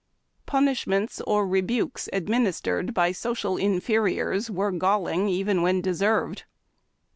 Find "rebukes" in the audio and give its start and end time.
1.47-2.09